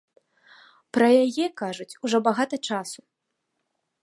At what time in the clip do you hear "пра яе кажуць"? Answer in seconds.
0.97-1.97